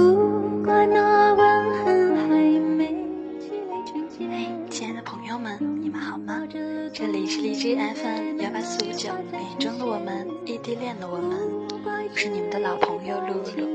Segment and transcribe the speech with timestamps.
[0.00, 2.28] 不怪那吻痕还
[2.58, 2.86] 没
[3.38, 4.66] 积累成茧。
[4.70, 6.42] 亲爱的朋友们，你们好吗？
[6.90, 11.38] 这里是荔枝 FM 幺八四五九，雨中的我们，异地恋的我们，
[11.84, 13.68] 我是你们的老朋友露露。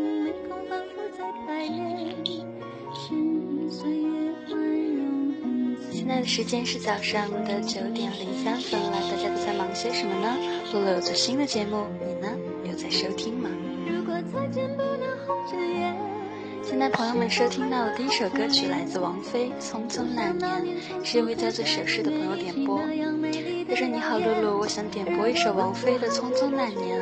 [5.92, 10.36] 现在的时间是早上的九点零三分了，大家都在忙些什么呢？
[10.74, 12.28] 露露有做新的节目，你呢？
[12.64, 13.48] 有在收听吗？
[16.68, 20.66] 现在朋友们收听到的第一首歌曲来自王菲《匆匆那年》，
[21.06, 22.80] 是一位叫做小诗的朋友点播。
[23.70, 27.00] 他说：“你好，露露，我想点播一首王菲的《匆匆那年》。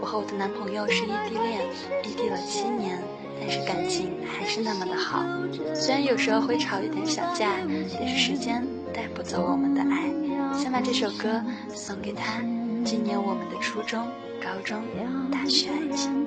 [0.00, 1.64] 我和我的男朋友是异地恋，
[2.02, 3.00] 异地了七年。”
[3.40, 5.24] 但是感情还是那么的好，
[5.74, 7.52] 虽然有时候会吵一点小架，
[7.96, 10.10] 但是时间带不走我们的爱。
[10.60, 11.40] 想把这首歌
[11.72, 12.40] 送给他，
[12.84, 14.08] 纪念我们的初中、
[14.42, 14.82] 高中、
[15.30, 16.26] 大学爱情。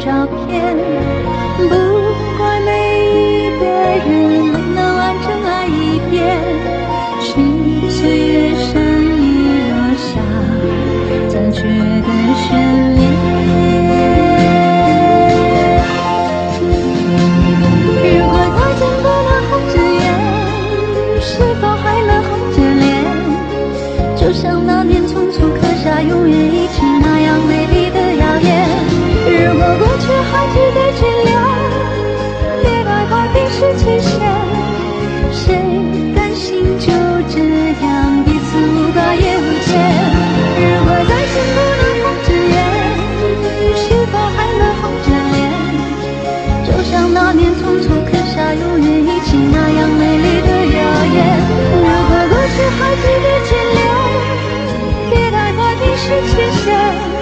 [0.00, 0.99] 照片。
[56.62, 57.19] 深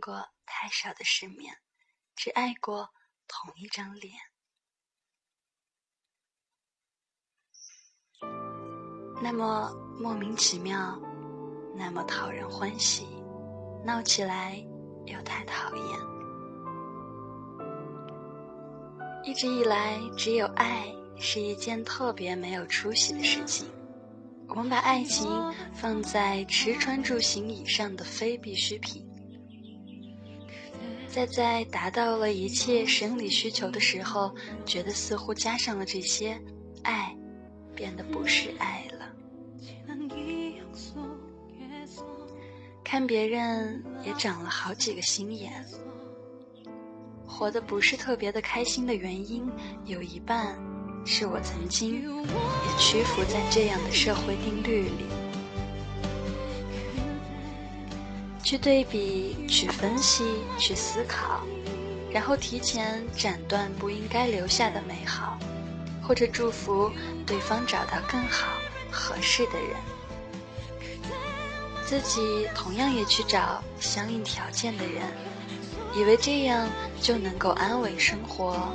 [0.00, 1.54] 过太少的世面，
[2.16, 2.88] 只爱过
[3.28, 4.14] 同一张脸。
[9.22, 10.98] 那么莫名其妙，
[11.76, 13.06] 那么讨人欢喜，
[13.84, 14.56] 闹起来
[15.06, 16.00] 又太讨厌。
[19.22, 20.86] 一直以来，只有爱
[21.18, 23.70] 是一件特别没有出息的事情。
[24.48, 25.28] 我们把爱情
[25.74, 29.06] 放在吃穿住行以上的非必需品，
[31.12, 34.32] 在在达到了一切生理需求的时候，
[34.64, 36.40] 觉得似乎加上了这些，
[36.84, 37.12] 爱
[37.74, 39.10] 变得不是爱了。
[42.84, 45.64] 看别人也长了好几个心眼，
[47.26, 49.50] 活得不是特别的开心的原因，
[49.86, 50.56] 有一半
[51.04, 55.04] 是我曾经也屈服在这样的社会定律里，
[58.50, 60.24] 去对比、去分析、
[60.58, 61.40] 去思考，
[62.10, 65.38] 然后提前斩断不应该留下的美好，
[66.02, 66.90] 或者祝福
[67.24, 68.48] 对方找到更好、
[68.90, 69.76] 合适的人。
[71.86, 75.00] 自己同样也去找相应条件的人，
[75.94, 76.68] 以为这样
[77.00, 78.72] 就能够安稳生活，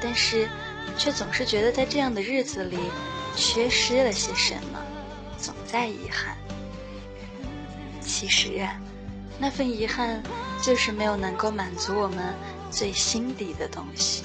[0.00, 0.48] 但是
[0.96, 2.78] 却总是觉得在这样的日子里
[3.36, 4.80] 缺失了些什么，
[5.36, 6.34] 总在遗憾。
[8.00, 8.80] 其实啊，
[9.38, 10.22] 那份遗憾
[10.62, 12.34] 就是没有能够满足我们
[12.70, 14.24] 最心底的东西。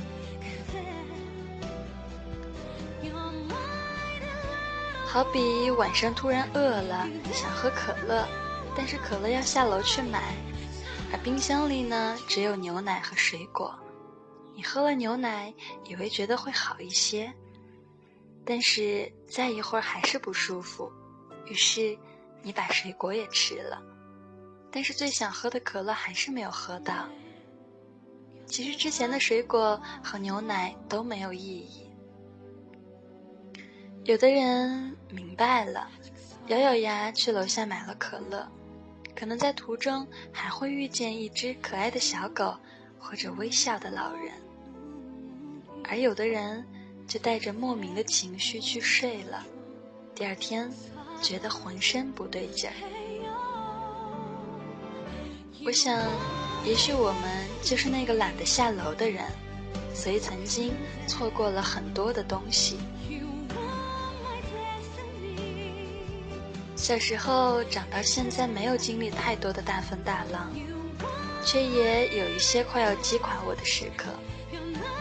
[5.05, 8.25] 好比晚上突然饿了，想喝可乐，
[8.77, 10.33] 但是可乐要下楼去买，
[11.11, 13.77] 而冰箱里呢只有牛奶和水果。
[14.55, 15.53] 你喝了牛奶，
[15.83, 17.33] 以为觉得会好一些，
[18.45, 20.89] 但是再一会儿还是不舒服，
[21.45, 21.97] 于是
[22.41, 23.81] 你把水果也吃了，
[24.71, 27.07] 但是最想喝的可乐还是没有喝到。
[28.45, 31.89] 其实之前的水果和牛奶都没有意义。
[34.05, 35.89] 有的人明白了，
[36.47, 38.47] 咬咬牙去楼下买了可乐，
[39.15, 42.55] 可能在途中还会遇见一只可爱的小狗。
[43.03, 44.31] 或者微笑的老人，
[45.89, 46.63] 而有的人
[47.07, 49.43] 就带着莫名的情绪去睡了，
[50.13, 50.71] 第二天
[51.19, 52.75] 觉得浑身不对劲儿。
[55.63, 55.95] 我想，
[56.65, 59.23] 也许我们就是那个懒得下楼的人，
[59.93, 60.73] 所以曾经
[61.07, 62.79] 错过了很多的东西。
[66.75, 70.51] 小时候长到现在，没有经历太多的大风大浪。
[71.43, 74.11] 却也有一些快要击垮我的时刻，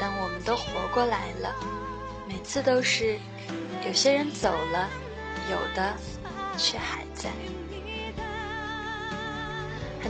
[0.00, 1.54] 但我们都活过来了。
[2.26, 3.18] 每次都是，
[3.86, 4.88] 有些人走了，
[5.50, 5.94] 有的
[6.56, 7.28] 却还在。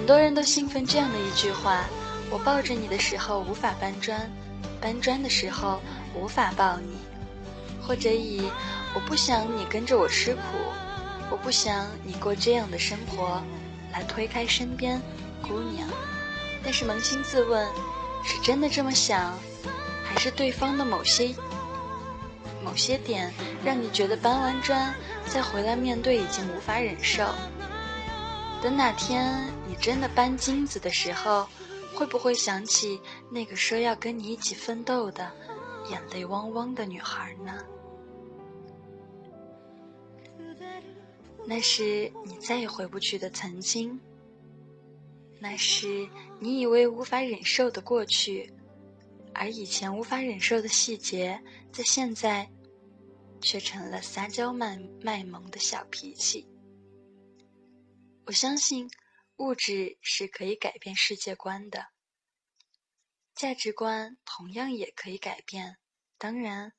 [0.01, 1.85] 很多人都兴奋这样的一句话
[2.33, 4.19] ：“我抱着你的时候无法搬砖，
[4.81, 5.79] 搬砖的时候
[6.15, 6.97] 无法抱你。”
[7.87, 8.51] 或者以
[8.97, 10.41] “我不想你跟着我吃苦，
[11.31, 13.43] 我不想你过这样的生活”
[13.93, 14.99] 来推开身边
[15.43, 15.87] 姑娘。
[16.65, 17.69] 但是扪心自问，
[18.25, 19.39] 是真的这么想，
[20.03, 21.35] 还是对方的某些
[22.65, 23.31] 某些点
[23.63, 24.95] 让你觉得搬完砖
[25.27, 27.27] 再回来面对已经无法忍受？
[28.63, 31.49] 等哪天你真的搬金子的时候，
[31.95, 35.33] 会不会想起那个说要跟你一起奋斗的、
[35.91, 37.59] 眼泪汪汪的女孩呢？
[41.47, 43.99] 那是你再也回不去的曾经。
[45.39, 46.07] 那是
[46.39, 48.53] 你以为无法忍受的过去，
[49.33, 51.41] 而以前无法忍受的细节，
[51.73, 52.47] 在现在
[53.41, 56.47] 却成了撒娇卖卖萌的小脾气。
[58.27, 58.89] 我相信，
[59.37, 61.89] 物质是可以改变世界观的，
[63.35, 65.79] 价值观同样也可以改变。
[66.17, 66.73] 当然，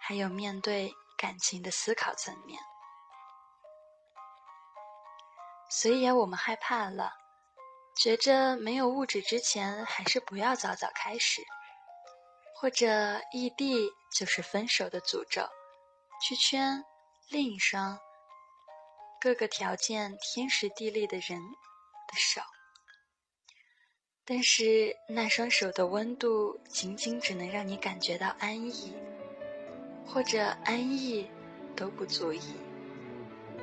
[0.00, 2.58] 还有面对感情的思考层面。
[5.68, 7.12] 所以，我们害怕了。
[7.94, 11.42] 觉着没有物质之前，还是不要早早开始，
[12.54, 15.46] 或者异地就是分手的诅咒，
[16.22, 16.82] 去圈
[17.28, 17.98] 另一双
[19.22, 22.40] 各个条件天时地利的人的手，
[24.24, 28.92] 但是那双手的温度仅仅只能让你感觉到安逸，
[30.04, 31.30] 或者安逸
[31.76, 32.40] 都不足以，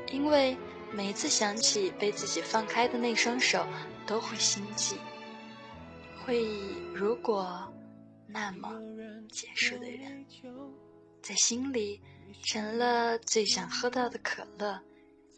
[0.09, 0.55] 因为
[0.93, 3.67] 每一次想起被自己放开的那双手。
[4.07, 4.97] 都会心悸，
[6.25, 7.71] 会以如果
[8.25, 8.71] 那么
[9.29, 10.25] 结束的人，
[11.21, 12.01] 在心里
[12.43, 14.81] 成了最想喝到的可乐。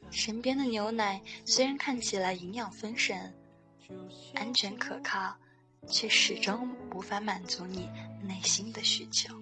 [0.10, 3.18] 身边的牛奶虽然看起来营养丰盛、
[4.34, 5.36] 安全可靠，
[5.88, 7.90] 却始终无法满足你
[8.24, 9.34] 内心的需求。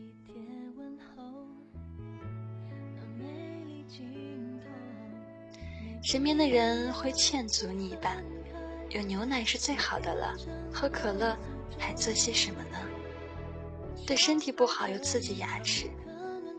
[6.02, 8.16] 身边的人会劝阻你吧。
[8.90, 10.36] 有牛奶是最好的了，
[10.74, 11.38] 喝可乐
[11.78, 12.80] 还做些什么呢？
[14.08, 15.88] 对身体不好又刺激牙齿，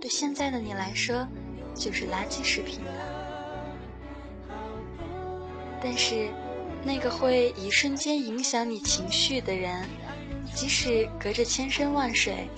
[0.00, 1.26] 对现在的你来说
[1.74, 3.19] 就是垃圾食品了。
[5.82, 6.28] 但是，
[6.84, 9.88] 那个会一瞬间影响你情绪的人，
[10.54, 12.48] 即使隔着千山万水，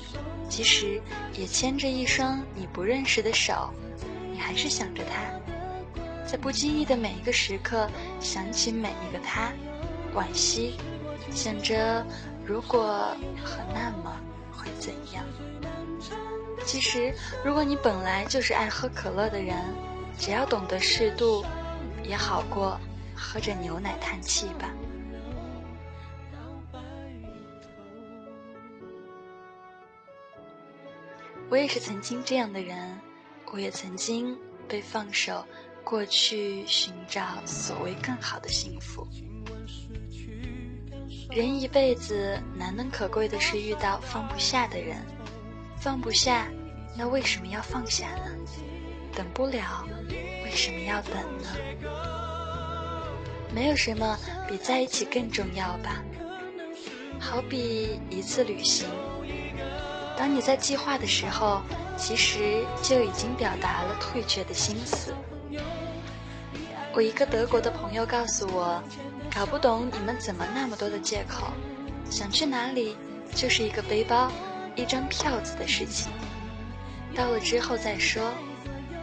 [0.48, 1.00] 即使
[1.34, 3.72] 也牵着一双你不认识的手，
[4.32, 5.22] 你还是想着他。
[6.26, 7.88] 在不经意的每一个时刻，
[8.20, 9.52] 想起每一个他，
[10.14, 10.76] 惋惜，
[11.30, 12.04] 想着
[12.44, 13.14] 如果
[13.44, 14.16] 和那么
[14.50, 15.24] 会怎样。
[16.64, 17.12] 其实，
[17.44, 19.56] 如果你本来就是爱喝可乐的人，
[20.18, 21.44] 只要懂得适度，
[22.04, 22.80] 也好过
[23.22, 24.68] 喝着牛奶叹气吧。
[31.48, 32.98] 我也是曾经这样的人，
[33.52, 34.36] 我也曾经
[34.66, 35.46] 被放手。
[35.84, 39.04] 过去寻找所谓更好的幸福，
[41.28, 45.04] 人一辈子难能可贵的是遇到放不下的人，
[45.76, 46.46] 放不下，
[46.96, 48.30] 那为什么要放下呢？
[49.12, 49.84] 等不了，
[50.44, 52.21] 为什么要等呢？
[53.54, 54.18] 没有什么
[54.48, 56.02] 比在一起更重要吧。
[57.20, 58.88] 好比一次旅行，
[60.16, 61.62] 当你在计划的时候，
[61.96, 65.14] 其实就已经表达了退却的心思。
[66.94, 68.82] 我一个德国的朋友告诉我，
[69.34, 71.52] 搞不懂你们怎么那么多的借口，
[72.10, 72.96] 想去哪里
[73.34, 74.30] 就是一个背包、
[74.74, 76.12] 一张票子的事情，
[77.14, 78.32] 到了之后再说，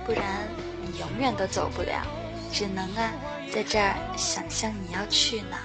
[0.06, 0.48] 不然
[0.86, 2.06] 你永远都走不了，
[2.52, 3.14] 只能啊
[3.52, 5.58] 在这儿想象你要去哪。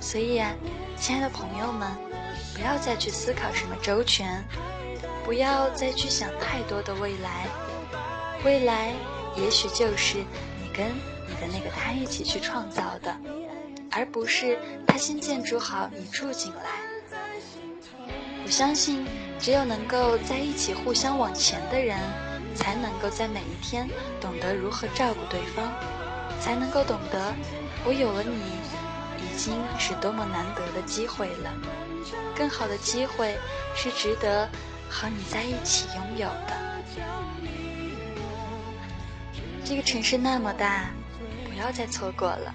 [0.00, 0.54] 所以啊，
[0.98, 1.90] 亲爱的朋友们，
[2.54, 4.42] 不要再去思考什么周全，
[5.24, 7.46] 不要再去想太多的未来。
[8.44, 8.94] 未来
[9.36, 10.18] 也许就是
[10.62, 10.86] 你跟
[11.26, 13.14] 你的那个他一起去创造的，
[13.90, 17.18] 而不是他先建筑好你住进来。
[18.44, 19.04] 我相信，
[19.38, 21.98] 只有能够在一起互相往前的人，
[22.58, 23.88] 才能够在每一天
[24.20, 25.72] 懂得如何照顾对方，
[26.40, 27.32] 才能够懂得
[27.86, 28.42] 我有了你，
[29.22, 31.54] 已经是多么难得的机会了。
[32.34, 33.38] 更好的机会
[33.76, 34.48] 是值得
[34.90, 36.82] 和你在一起拥有的。
[39.64, 40.90] 这个城市那么大，
[41.44, 42.52] 不要再错过了，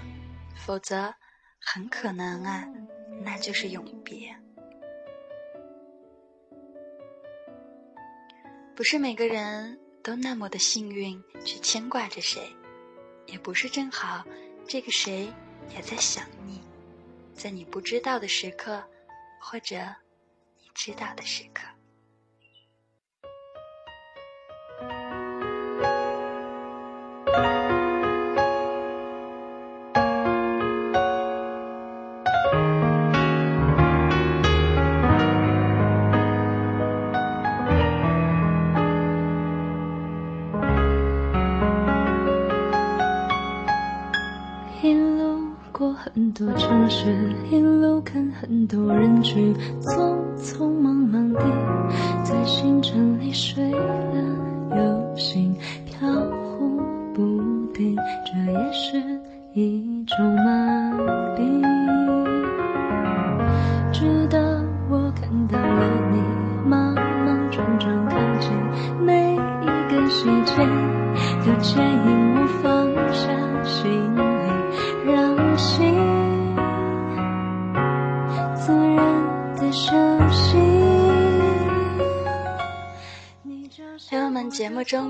[0.54, 1.14] 否则
[1.58, 2.64] 很可能啊，
[3.24, 4.36] 那就是永别。
[8.76, 12.54] 不是每个人都那么的幸运去牵挂着谁，
[13.26, 14.22] 也不是正好
[14.68, 15.32] 这个谁
[15.74, 16.60] 也在想你，
[17.32, 18.84] 在你不知道的时刻，
[19.40, 19.76] 或者
[20.60, 21.73] 你知道的时刻。
[44.84, 45.38] 一路
[45.72, 51.40] 过很多城市，一路看很多人群，匆匆忙忙地
[52.22, 55.53] 在星辰里睡了又醒，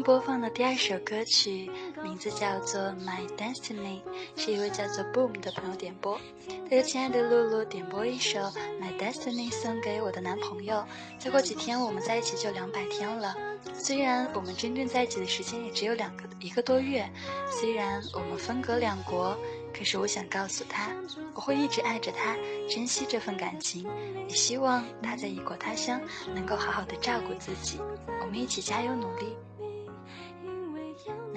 [0.04, 1.70] 播放的第二首歌曲，
[2.02, 4.02] 名字叫做《My Destiny》，
[4.37, 6.20] 是一位叫做 Boom 的朋友点播。
[6.68, 8.38] 他说：“亲爱的露露，点播一首
[8.78, 10.84] 《My Destiny》送给我的男朋友。
[11.18, 13.34] 再过几天我们在一起就两百天了。
[13.73, 17.11] 虽然我们真正在一起的时间也只有两个一个多月，
[17.49, 19.34] 虽然我们分隔两国。”
[19.76, 20.92] 可是我想告诉他，
[21.34, 22.37] 我会一直爱着他，
[22.68, 23.84] 珍惜这份感情，
[24.28, 26.00] 也希望他在异国他乡
[26.32, 27.80] 能够好好的照顾自己。
[28.20, 29.34] 我们一起加油努力。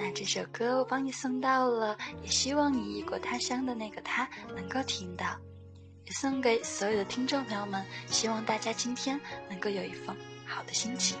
[0.00, 5.36] 那这首歌我帮你送到了，也希望你异国他乡的那个他能够听到，
[6.04, 7.84] 也送给所有的听众朋友们。
[8.06, 11.18] 希望大家今天能够有一份好的心情。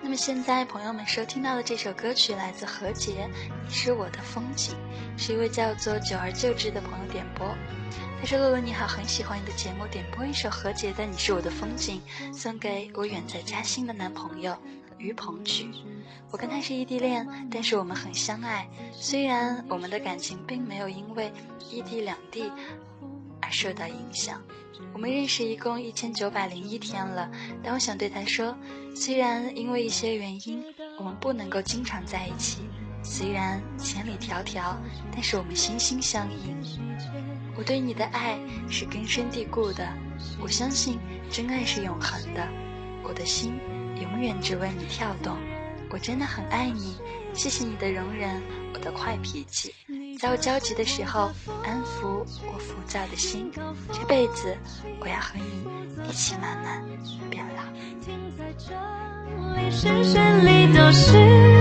[0.00, 3.12] 那么现在，朋友们收听到的这首歌曲来自何洁，
[3.62, 4.74] 《你是我的风景》，
[5.20, 7.46] 是一位叫做久而久之的朋友点播。
[8.20, 12.00] 他说：“洛洛你好，很喜欢你的节目，点播一首何洁的《你是我的风景》，
[12.34, 14.56] 送给我远在嘉兴的男朋友
[14.98, 15.70] 于鹏举。
[16.30, 18.68] 我跟他是异地恋，但是我们很相爱。
[18.92, 21.32] 虽然我们的感情并没有因为
[21.70, 22.50] 异地两地
[23.40, 24.42] 而受到影响。”
[24.92, 27.30] 我们认识一共一千九百零一天了，
[27.62, 28.56] 但我想对他说，
[28.94, 30.64] 虽然因为一些原因，
[30.98, 32.62] 我们不能够经常在一起，
[33.02, 34.74] 虽然千里迢迢，
[35.12, 36.56] 但是我们心心相印。
[37.56, 38.38] 我对你的爱
[38.70, 39.86] 是根深蒂固的，
[40.42, 40.98] 我相信
[41.30, 42.46] 真爱是永恒的，
[43.02, 43.58] 我的心
[44.00, 45.36] 永远只为你跳动。
[45.88, 46.96] 我真的很爱你，
[47.32, 48.42] 谢谢你的容忍，
[48.74, 49.72] 我的坏脾气。
[50.18, 51.30] 在我焦急的时候，
[51.64, 53.52] 安抚我浮躁的心。
[53.92, 54.56] 这辈子，
[55.00, 56.82] 我要和你一起慢慢
[57.30, 57.62] 变老。
[58.00, 58.74] 停在这
[59.60, 61.55] 里，深深里都是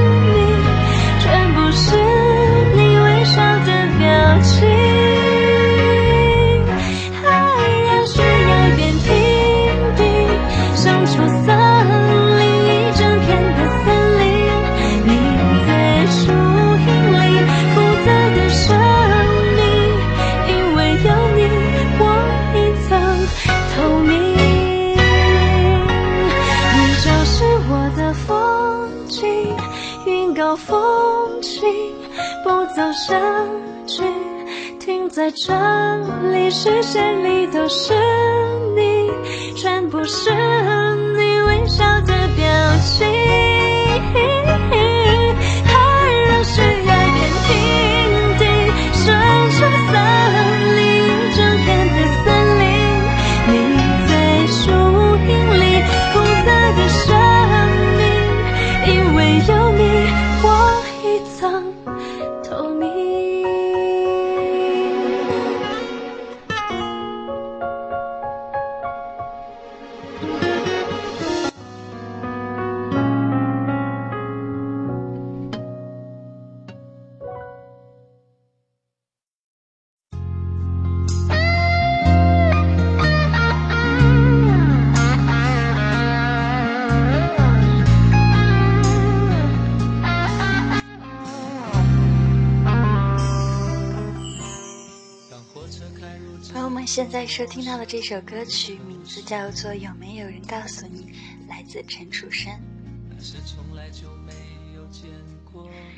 [35.25, 35.51] 在这
[36.31, 37.95] 里，视线里都是
[38.75, 39.09] 你，
[39.55, 40.29] 全部是
[96.53, 101.11] 朋友们现在收听到的这首歌曲名字叫做《有没有人告诉你》，
[101.49, 102.53] 来自陈楚生，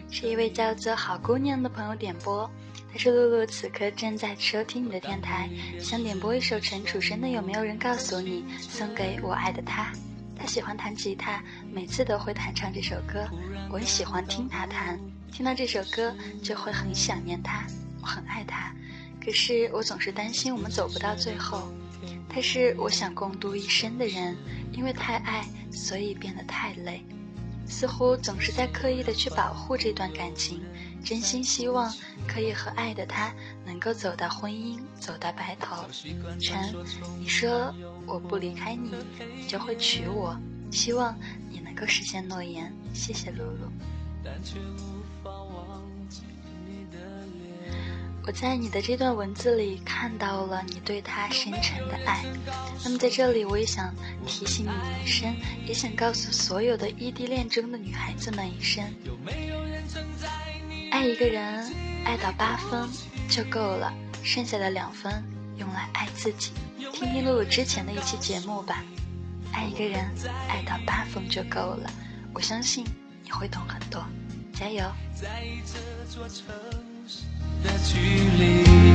[0.09, 2.49] 是一位叫做好姑娘的朋友点播。
[2.91, 9.91] 他说：“露露此刻正在收听你的电台，想点播一首陈楚生的《有没有人告诉你》，送给我爱的他。
[10.35, 11.43] 他喜欢弹吉他，
[11.73, 13.27] 每次都会弹唱这首歌。
[13.69, 14.97] 我也喜欢听他弹，
[15.31, 17.67] 听到这首歌就会很想念他，
[18.01, 18.73] 我很爱他。
[19.27, 21.67] 可是我总是担心我们走不到最后。
[22.29, 24.37] 他是我想共度一生的人，
[24.71, 27.03] 因为太爱，所以变得太累。
[27.65, 30.63] 似乎总是在刻意的去保护这段感情，
[31.03, 31.93] 真心希望
[32.25, 33.33] 可以和爱的他
[33.65, 35.83] 能够走到婚姻，走到白头。
[36.39, 36.73] 陈，
[37.19, 38.95] 你说我不离开你，
[39.35, 40.39] 你就会娶我，
[40.71, 41.13] 希望
[41.49, 42.73] 你能够实现诺言。
[42.93, 43.69] 谢谢露露。
[48.27, 52.25] 我在你的这段文字里看到了你对他深沉的爱，
[52.83, 54.69] 那么在这里我也想提醒你
[55.05, 55.33] 一声，
[55.65, 58.83] 也想告诉所有的异地恋中的女孩子们一声：
[60.91, 62.89] 爱一个人爱到八分
[63.29, 65.23] 就够了，剩下的两分
[65.55, 66.51] 用来爱自己。
[66.91, 68.83] 听听露露之前的一期节目吧，
[69.53, 70.05] 爱一个人
[70.49, 71.89] 爱到八分就够了，
[72.33, 72.83] 我相信
[73.23, 74.05] 你会懂很多，
[74.53, 74.83] 加油！
[77.63, 77.97] 的距
[78.37, 78.86] 离。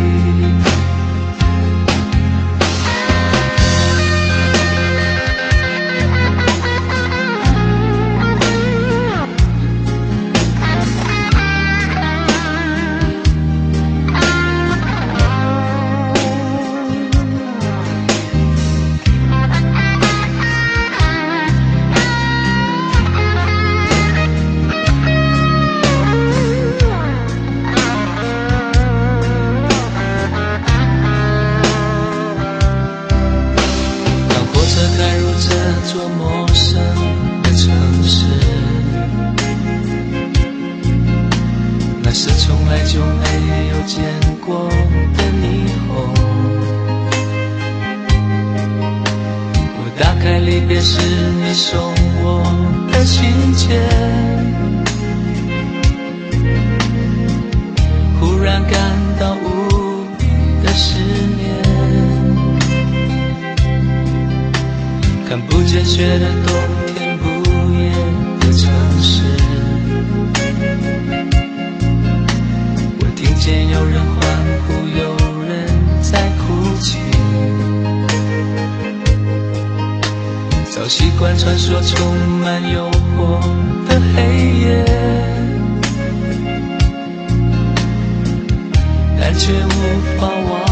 [65.33, 66.53] 看不见雪的冬
[66.95, 67.25] 天，不
[67.73, 67.90] 夜
[68.38, 69.23] 的城市。
[73.01, 74.21] 我听见有人欢
[74.66, 75.16] 呼，有
[75.49, 75.51] 人
[76.03, 76.42] 在哭
[76.81, 76.99] 泣。
[80.71, 83.40] 早习惯穿梭充满诱惑
[83.88, 84.21] 的黑
[84.61, 84.85] 夜，
[89.18, 89.66] 但却无
[90.18, 90.72] 法忘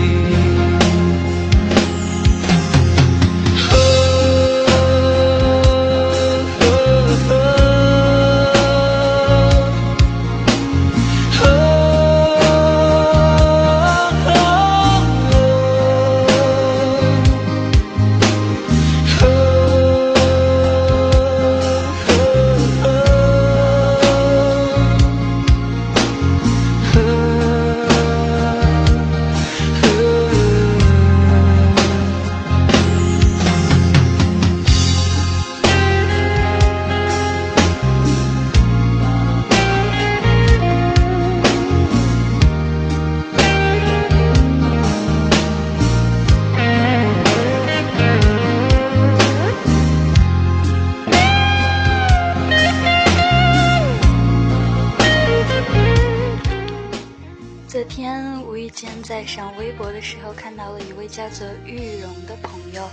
[58.69, 62.89] 在上微博的时候，看到了一位叫做玉蓉的朋友，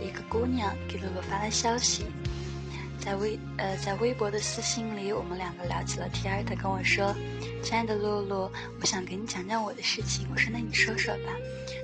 [0.00, 2.06] 一个姑娘给露露发了消息，
[2.98, 6.44] 在微呃在微博的私信里，我们两个聊起了天儿。
[6.44, 7.14] 她跟我说
[7.62, 11.32] ：“亲爱的露露，我想给你讲讲我的事情。”我说：“那你说说吧。”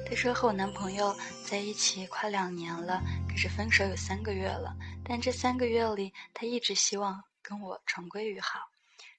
[0.09, 4.75] 她说：“和我男朋友在一起快两年了，可是分手有三个月了。
[5.05, 8.61] 但这三个月里，他一直希望跟我重归于好。”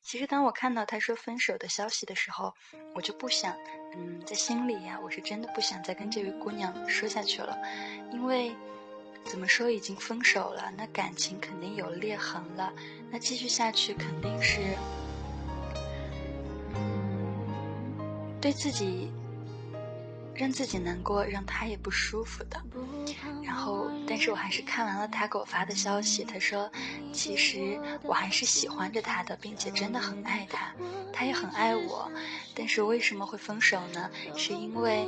[0.09, 2.55] 其实，当我看到他说分手的消息的时候，
[2.95, 3.55] 我就不想，
[3.95, 7.55] 嗯，在心里呀，我是真的不想再跟这位姑娘说下去了，
[8.11, 8.51] 因为
[9.23, 12.73] 怎么说已经分手了，那感情肯定有裂痕了，
[13.11, 14.59] 那继续下去肯定是，
[16.73, 19.11] 嗯，对自己。
[20.39, 22.57] 让自己难过，让他也不舒服的。
[23.43, 26.23] 然后，但是我还是看完了他给我发的消息。
[26.23, 26.71] 他说
[27.11, 30.73] ：“其实我还是喜欢着他的，并且真的很爱他，
[31.11, 32.09] 他也很爱我。
[32.55, 34.09] 但是为什么会分手呢？
[34.37, 35.05] 是因为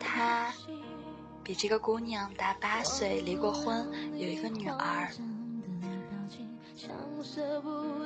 [0.00, 0.50] 他
[1.44, 3.86] 比这个姑娘大八岁，离过婚，
[4.18, 5.10] 有一个女儿。”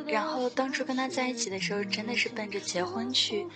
[0.08, 3.46] 然后当初跟他在一起的时候，真的是奔着结婚去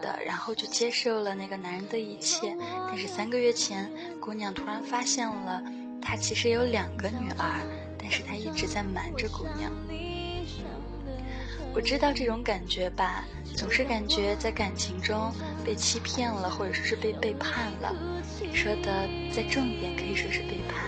[0.00, 2.56] 的，然后就接受了那个男人的一切。
[2.88, 5.62] 但是三个月前，姑娘突然发现了，
[6.00, 7.60] 他其实有两个女儿，
[7.98, 9.72] 但是他一直在瞒着姑娘。
[11.74, 13.24] 我知道这种感觉吧，
[13.56, 15.32] 总是感觉在感情中
[15.64, 17.92] 被欺骗了，或者说是被背叛了。
[18.52, 20.84] 说的再重一点，可以说是背叛。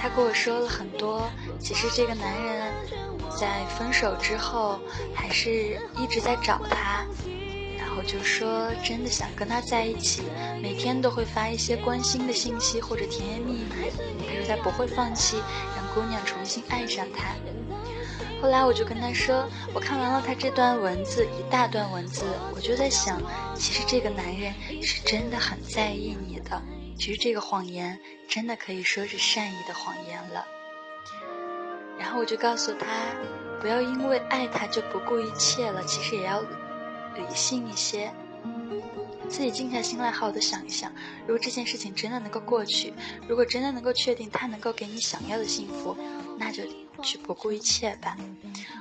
[0.00, 1.28] 他跟我说了很多，
[1.58, 2.72] 其实这个男人
[3.38, 4.78] 在分手之后
[5.14, 7.04] 还是一直在找她，
[7.78, 10.22] 然后就说真的想跟他在一起，
[10.62, 13.66] 每天都会发一些关心的信息或者甜言蜜语。
[14.26, 15.38] 他说他不会放弃，
[15.74, 17.34] 让姑娘重新爱上他。
[18.42, 23.20] 后来我就跟他说，我看完了他这段文字，一大段文字，我就在想，
[23.54, 26.62] 其实这个男人是真的很在意你的。
[26.98, 30.46] 其实这个谎言真的可以说是善意的谎言了。
[31.98, 32.86] 然后我就告诉他，
[33.60, 38.12] 不要因为爱他就不顾一切了，其实也要理性一些，
[39.28, 40.90] 自己静下心来好好的想一想，
[41.22, 42.92] 如果这件事情真的能够过去，
[43.28, 45.96] 如果真的能够确定他能够给你想要的幸福，
[46.38, 46.62] 那就。
[47.02, 48.16] 去不顾一切吧。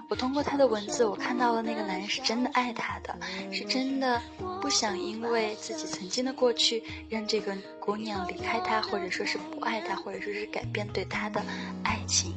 [0.08, 3.13] 我通过他的文字，我看到了那个男人是真的爱她的，
[3.51, 4.21] 是真的
[4.62, 11.43] 不想因为自己曾经的过去让这个姑娘离开他，或者说是不爱他，或者说是改变对他的
[11.84, 12.34] 爱情。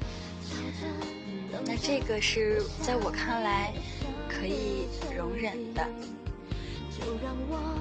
[1.65, 3.73] 那这个是在我看来
[4.29, 5.89] 可以容忍的。
[6.91, 7.79] 就让我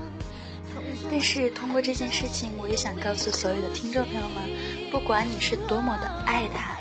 [1.09, 4.43] 但是通过这件事情，我也想告诉所有的听众朋友们，
[4.91, 6.75] 不管你是多么的爱他。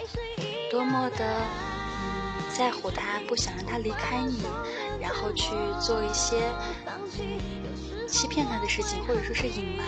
[0.71, 4.43] 多么的嗯在乎他，不想让他离开你，
[5.01, 6.37] 然后去做一些
[6.87, 9.87] 嗯欺骗他的事情，或者说是隐瞒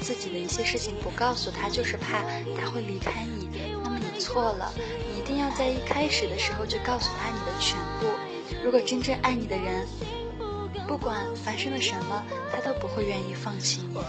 [0.00, 2.22] 自己的一些事情，不告诉他，就是怕
[2.60, 3.48] 他会离开你。
[3.82, 8.06] 那么你错了，你一定要在一开始的时候就告诉他你的全部。
[8.62, 9.86] 如果真正爱你的人。
[10.88, 14.00] 不管发生了什么，他都不会愿意放弃你的。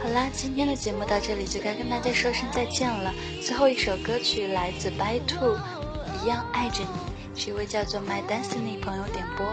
[0.00, 3.12] 好啦，今天的节目到这里就该跟大家说声再见了。
[3.42, 5.58] 最后一首歌曲来自 By Two，
[6.22, 9.44] 一样爱着你，是一位叫做 My Destiny 朋友点播。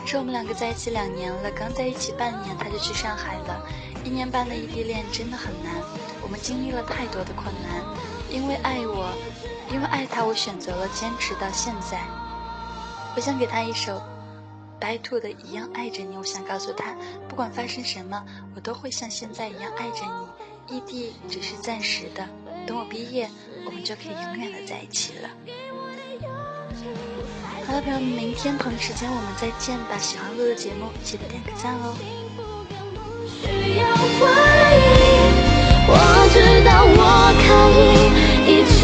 [0.00, 3.64] 他说我们两个在一起两年了，刚在一起半年他就去上海了。
[4.02, 5.72] 一年半的异地恋真的很难，
[6.20, 7.84] 我们经历了太多的困难。
[8.28, 9.12] 因为爱我，
[9.70, 12.00] 因为爱他，我选择了坚持到现在。
[13.14, 14.02] 我想给他一首。
[14.82, 16.92] 白兔的一样爱着你，我想告诉他，
[17.28, 18.20] 不管发生什么，
[18.56, 20.00] 我都会像现在一样爱着
[20.66, 20.76] 你。
[20.76, 22.28] 异地只是暂时的，
[22.66, 23.30] 等我毕业，
[23.64, 25.28] 我们就可以永远的在一起了。
[27.64, 29.96] 好了，朋友们，明天同一时间我们再见吧！
[29.98, 31.94] 喜欢录的节目，记得点个赞哦。
[35.94, 35.94] 我
[36.32, 37.46] 知道我可
[37.78, 37.86] 以
[38.50, 38.82] 一直